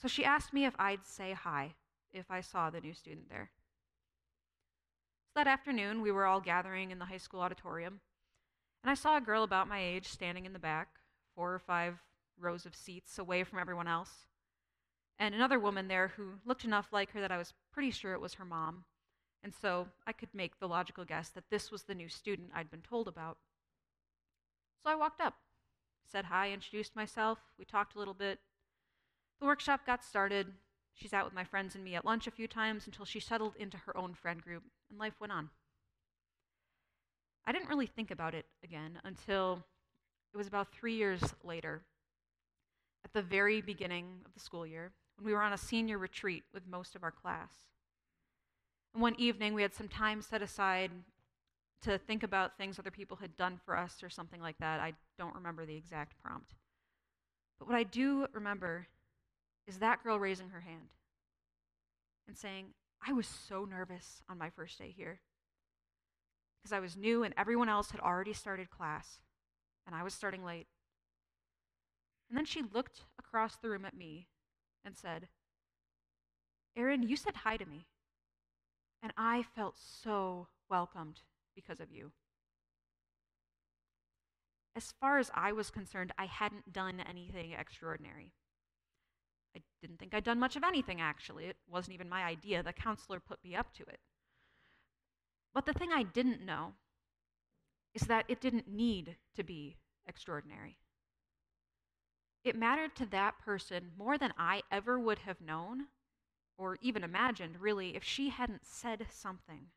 So 0.00 0.08
she 0.08 0.24
asked 0.24 0.52
me 0.52 0.64
if 0.64 0.74
I'd 0.78 1.04
say 1.04 1.32
hi 1.32 1.74
if 2.12 2.30
I 2.30 2.40
saw 2.40 2.70
the 2.70 2.80
new 2.80 2.94
student 2.94 3.28
there. 3.28 3.50
So 5.28 5.32
that 5.36 5.46
afternoon, 5.46 6.00
we 6.00 6.10
were 6.10 6.24
all 6.26 6.40
gathering 6.40 6.90
in 6.90 6.98
the 6.98 7.04
high 7.04 7.18
school 7.18 7.40
auditorium, 7.40 8.00
and 8.82 8.90
I 8.90 8.94
saw 8.94 9.16
a 9.16 9.20
girl 9.20 9.42
about 9.42 9.68
my 9.68 9.80
age 9.80 10.08
standing 10.08 10.46
in 10.46 10.52
the 10.52 10.58
back, 10.58 10.88
four 11.36 11.54
or 11.54 11.58
five 11.58 11.98
rows 12.38 12.66
of 12.66 12.74
seats 12.74 13.18
away 13.18 13.44
from 13.44 13.58
everyone 13.58 13.86
else, 13.86 14.26
and 15.18 15.34
another 15.34 15.58
woman 15.58 15.86
there 15.86 16.08
who 16.16 16.32
looked 16.46 16.64
enough 16.64 16.88
like 16.92 17.12
her 17.12 17.20
that 17.20 17.30
I 17.30 17.36
was 17.38 17.52
pretty 17.70 17.90
sure 17.90 18.14
it 18.14 18.20
was 18.20 18.34
her 18.34 18.44
mom. 18.44 18.84
And 19.42 19.54
so 19.54 19.88
I 20.06 20.12
could 20.12 20.30
make 20.34 20.58
the 20.58 20.68
logical 20.68 21.04
guess 21.04 21.28
that 21.30 21.50
this 21.50 21.70
was 21.70 21.82
the 21.82 21.94
new 21.94 22.08
student 22.08 22.50
I'd 22.54 22.70
been 22.70 22.82
told 22.82 23.06
about. 23.06 23.38
So 24.82 24.90
I 24.90 24.94
walked 24.94 25.20
up, 25.20 25.34
said 26.10 26.26
hi, 26.26 26.50
introduced 26.50 26.96
myself. 26.96 27.38
We 27.58 27.64
talked 27.64 27.94
a 27.94 27.98
little 27.98 28.14
bit, 28.14 28.38
the 29.40 29.46
workshop 29.46 29.86
got 29.86 30.04
started. 30.04 30.48
She's 30.94 31.12
out 31.12 31.24
with 31.24 31.34
my 31.34 31.44
friends 31.44 31.74
and 31.74 31.82
me 31.82 31.94
at 31.94 32.04
lunch 32.04 32.26
a 32.26 32.30
few 32.30 32.46
times 32.46 32.86
until 32.86 33.04
she 33.04 33.20
settled 33.20 33.56
into 33.56 33.78
her 33.78 33.96
own 33.96 34.14
friend 34.14 34.42
group, 34.42 34.62
and 34.90 34.98
life 34.98 35.14
went 35.20 35.32
on. 35.32 35.50
I 37.46 37.52
didn't 37.52 37.68
really 37.68 37.86
think 37.86 38.10
about 38.10 38.34
it 38.34 38.46
again 38.62 39.00
until 39.02 39.64
it 40.32 40.36
was 40.36 40.46
about 40.46 40.72
three 40.72 40.94
years 40.94 41.22
later, 41.42 41.82
at 43.04 43.12
the 43.12 43.22
very 43.22 43.60
beginning 43.60 44.20
of 44.26 44.34
the 44.34 44.40
school 44.40 44.66
year, 44.66 44.92
when 45.16 45.26
we 45.26 45.32
were 45.32 45.42
on 45.42 45.52
a 45.52 45.58
senior 45.58 45.96
retreat 45.96 46.44
with 46.52 46.68
most 46.68 46.94
of 46.94 47.02
our 47.02 47.10
class. 47.10 47.50
And 48.92 49.02
one 49.02 49.14
evening, 49.18 49.54
we 49.54 49.62
had 49.62 49.74
some 49.74 49.88
time 49.88 50.20
set 50.20 50.42
aside 50.42 50.90
to 51.82 51.96
think 51.96 52.22
about 52.22 52.58
things 52.58 52.78
other 52.78 52.90
people 52.90 53.16
had 53.16 53.36
done 53.36 53.58
for 53.64 53.76
us 53.76 54.02
or 54.02 54.10
something 54.10 54.42
like 54.42 54.58
that. 54.58 54.80
I 54.80 54.92
don't 55.18 55.34
remember 55.34 55.64
the 55.64 55.76
exact 55.76 56.20
prompt. 56.22 56.52
But 57.58 57.68
what 57.68 57.76
I 57.76 57.84
do 57.84 58.26
remember 58.32 58.86
is 59.70 59.78
that 59.78 60.02
girl 60.02 60.18
raising 60.18 60.48
her 60.48 60.60
hand 60.60 60.88
and 62.26 62.36
saying, 62.36 62.66
I 63.06 63.12
was 63.12 63.28
so 63.28 63.64
nervous 63.64 64.20
on 64.28 64.36
my 64.36 64.50
first 64.50 64.76
day 64.76 64.92
here 64.94 65.20
because 66.60 66.72
I 66.72 66.80
was 66.80 66.96
new 66.96 67.22
and 67.22 67.32
everyone 67.36 67.68
else 67.68 67.92
had 67.92 68.00
already 68.00 68.32
started 68.32 68.68
class 68.68 69.20
and 69.86 69.94
I 69.94 70.02
was 70.02 70.12
starting 70.12 70.44
late. 70.44 70.66
And 72.28 72.36
then 72.36 72.44
she 72.44 72.64
looked 72.74 73.04
across 73.16 73.58
the 73.58 73.68
room 73.68 73.84
at 73.84 73.96
me 73.96 74.26
and 74.84 74.96
said, 74.96 75.28
Erin, 76.76 77.04
you 77.04 77.16
said 77.16 77.36
hi 77.36 77.56
to 77.56 77.64
me. 77.64 77.86
And 79.04 79.12
I 79.16 79.44
felt 79.54 79.76
so 79.78 80.48
welcomed 80.68 81.20
because 81.54 81.78
of 81.78 81.92
you. 81.92 82.10
As 84.74 84.94
far 85.00 85.20
as 85.20 85.30
I 85.32 85.52
was 85.52 85.70
concerned, 85.70 86.12
I 86.18 86.26
hadn't 86.26 86.72
done 86.72 87.00
anything 87.08 87.52
extraordinary. 87.52 88.32
I 89.56 89.62
didn't 89.80 89.98
think 89.98 90.14
I'd 90.14 90.24
done 90.24 90.38
much 90.38 90.56
of 90.56 90.64
anything, 90.64 91.00
actually. 91.00 91.46
It 91.46 91.56
wasn't 91.68 91.94
even 91.94 92.08
my 92.08 92.22
idea. 92.22 92.62
The 92.62 92.72
counselor 92.72 93.20
put 93.20 93.42
me 93.42 93.54
up 93.54 93.72
to 93.74 93.82
it. 93.82 94.00
But 95.52 95.66
the 95.66 95.72
thing 95.72 95.90
I 95.92 96.04
didn't 96.04 96.44
know 96.44 96.74
is 97.94 98.02
that 98.02 98.26
it 98.28 98.40
didn't 98.40 98.68
need 98.68 99.16
to 99.34 99.42
be 99.42 99.76
extraordinary. 100.06 100.78
It 102.44 102.56
mattered 102.56 102.94
to 102.96 103.06
that 103.06 103.38
person 103.38 103.90
more 103.98 104.16
than 104.16 104.32
I 104.38 104.62
ever 104.70 104.98
would 104.98 105.18
have 105.20 105.40
known 105.40 105.86
or 106.56 106.78
even 106.80 107.02
imagined, 107.02 107.60
really, 107.60 107.96
if 107.96 108.04
she 108.04 108.28
hadn't 108.28 108.66
said 108.66 109.06
something. 109.10 109.68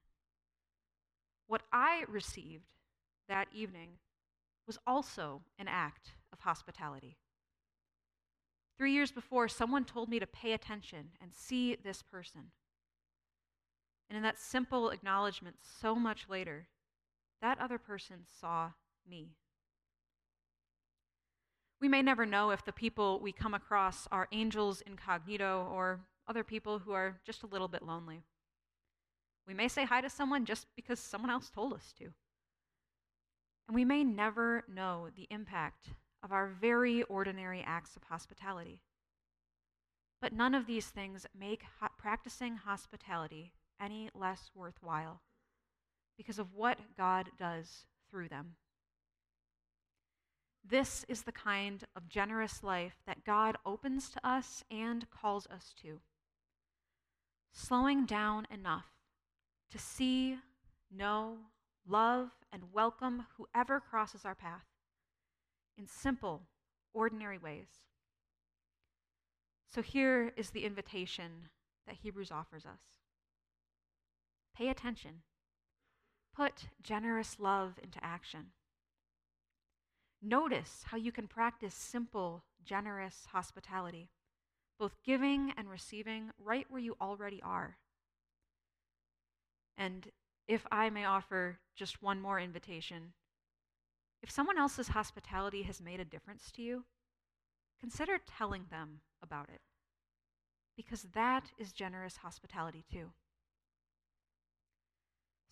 What 1.47 1.63
I 1.71 2.03
received 2.07 2.65
that 3.27 3.47
evening 3.53 3.99
was 4.67 4.77
also 4.85 5.41
an 5.57 5.67
act 5.67 6.11
of 6.31 6.41
hospitality. 6.41 7.17
Three 8.77 8.93
years 8.93 9.11
before, 9.11 9.47
someone 9.47 9.85
told 9.85 10.09
me 10.09 10.19
to 10.19 10.27
pay 10.27 10.53
attention 10.53 11.09
and 11.21 11.31
see 11.33 11.75
this 11.75 12.01
person. 12.01 12.51
And 14.09 14.17
in 14.17 14.23
that 14.23 14.39
simple 14.39 14.89
acknowledgement, 14.89 15.57
so 15.61 15.95
much 15.95 16.25
later, 16.29 16.67
that 17.41 17.59
other 17.59 17.77
person 17.77 18.21
saw 18.39 18.71
me. 19.07 19.35
We 21.79 21.89
may 21.89 22.01
never 22.01 22.25
know 22.25 22.51
if 22.51 22.63
the 22.63 22.71
people 22.71 23.19
we 23.19 23.31
come 23.31 23.53
across 23.53 24.07
are 24.11 24.27
angels 24.31 24.81
incognito 24.81 25.67
or 25.71 25.99
other 26.27 26.43
people 26.43 26.79
who 26.79 26.93
are 26.93 27.19
just 27.25 27.43
a 27.43 27.47
little 27.47 27.67
bit 27.67 27.83
lonely. 27.83 28.23
We 29.47 29.53
may 29.53 29.67
say 29.67 29.83
hi 29.83 29.99
to 30.01 30.09
someone 30.09 30.45
just 30.45 30.67
because 30.75 30.99
someone 30.99 31.29
else 31.29 31.49
told 31.49 31.73
us 31.73 31.93
to. 31.97 32.13
And 33.67 33.75
we 33.75 33.83
may 33.83 34.03
never 34.03 34.63
know 34.73 35.09
the 35.15 35.27
impact 35.29 35.89
of 36.23 36.31
our 36.31 36.47
very 36.47 37.03
ordinary 37.03 37.61
acts 37.65 37.95
of 37.95 38.03
hospitality. 38.03 38.79
But 40.21 40.31
none 40.31 40.55
of 40.55 40.65
these 40.65 40.87
things 40.87 41.25
make 41.37 41.63
ho- 41.81 41.89
practicing 41.97 42.55
hospitality 42.55 43.51
any 43.79 44.09
less 44.15 44.49
worthwhile 44.55 45.21
because 46.17 46.39
of 46.39 46.55
what 46.55 46.79
God 46.97 47.29
does 47.37 47.85
through 48.09 48.29
them. 48.29 48.55
This 50.65 51.05
is 51.09 51.23
the 51.23 51.33
kind 51.33 51.83
of 51.93 52.07
generous 52.07 52.63
life 52.63 53.01
that 53.05 53.25
God 53.25 53.57
opens 53.65 54.09
to 54.11 54.25
us 54.25 54.63
and 54.71 55.09
calls 55.09 55.45
us 55.47 55.73
to. 55.81 55.99
Slowing 57.51 58.05
down 58.05 58.47
enough 58.49 58.87
to 59.71 59.77
see, 59.77 60.37
know, 60.89 61.37
love, 61.85 62.29
and 62.53 62.71
welcome 62.71 63.25
whoever 63.35 63.81
crosses 63.81 64.23
our 64.23 64.35
path 64.35 64.72
in 65.77 65.87
simple, 65.87 66.43
ordinary 66.93 67.37
ways. 67.37 67.67
So 69.73 69.81
here 69.81 70.31
is 70.37 70.51
the 70.51 70.65
invitation 70.65 71.49
that 71.87 71.97
Hebrews 72.01 72.31
offers 72.31 72.65
us 72.65 72.81
pay 74.55 74.69
attention, 74.69 75.23
put 76.35 76.65
generous 76.81 77.37
love 77.39 77.79
into 77.81 77.97
action. 78.03 78.51
Notice 80.21 80.83
how 80.85 80.97
you 80.97 81.11
can 81.11 81.27
practice 81.27 81.73
simple, 81.73 82.43
generous 82.63 83.25
hospitality, 83.31 84.09
both 84.79 84.95
giving 85.03 85.53
and 85.57 85.69
receiving 85.69 86.29
right 86.37 86.67
where 86.69 86.79
you 86.79 86.95
already 87.01 87.41
are. 87.41 87.77
And 89.75 90.07
if 90.47 90.65
I 90.71 90.89
may 90.91 91.05
offer 91.05 91.57
just 91.75 92.01
one 92.01 92.21
more 92.21 92.39
invitation, 92.39 93.13
if 94.23 94.31
someone 94.31 94.57
else's 94.57 94.87
hospitality 94.87 95.63
has 95.63 95.81
made 95.81 95.99
a 95.99 96.05
difference 96.05 96.49
to 96.51 96.61
you, 96.61 96.85
consider 97.79 98.17
telling 98.17 98.65
them 98.71 99.01
about 99.21 99.49
it, 99.53 99.59
because 100.77 101.03
that 101.13 101.51
is 101.59 101.73
generous 101.73 102.17
hospitality 102.17 102.85
too. 102.89 103.11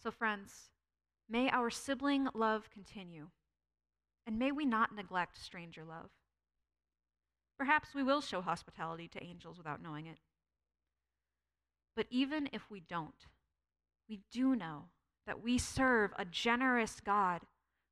So, 0.02 0.10
friends, 0.10 0.70
may 1.30 1.50
our 1.50 1.70
sibling 1.70 2.30
love 2.34 2.70
continue 2.72 3.28
and 4.26 4.40
may 4.40 4.52
we 4.52 4.66
not 4.66 4.96
neglect 4.96 5.44
stranger 5.44 5.84
love. 5.84 6.10
Perhaps 7.58 7.94
we 7.94 8.04
will 8.04 8.22
show 8.22 8.42
hospitality 8.42 9.08
to 9.10 9.24
angels 9.24 9.58
without 9.58 9.82
knowing 9.84 10.08
it. 10.08 10.18
But 11.96 12.08
even 12.10 12.50
if 12.54 12.72
we 12.72 12.80
don't, 12.80 13.28
we 14.08 14.22
do 14.32 14.56
know 14.56 14.86
that 15.28 15.44
we 15.44 15.58
serve 15.58 16.12
a 16.18 16.26
generous 16.26 17.00
God 17.00 17.42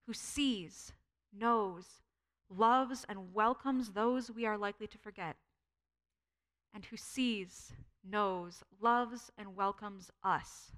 who 0.09 0.13
sees, 0.15 0.91
knows, 1.31 1.85
loves, 2.49 3.05
and 3.07 3.31
welcomes 3.31 3.91
those 3.91 4.31
we 4.31 4.43
are 4.43 4.57
likely 4.57 4.87
to 4.87 4.97
forget, 4.97 5.35
and 6.73 6.85
who 6.85 6.97
sees, 6.97 7.73
knows, 8.03 8.63
loves, 8.81 9.29
and 9.37 9.55
welcomes 9.55 10.09
us 10.23 10.71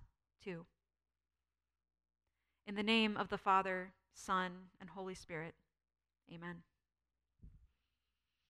too. 0.44 0.66
In 2.68 2.76
the 2.76 2.84
name 2.84 3.16
of 3.16 3.30
the 3.30 3.38
Father, 3.38 3.94
Son, 4.14 4.52
and 4.82 4.90
Holy 4.90 5.16
Spirit. 5.16 5.54
Amen. 6.30 6.64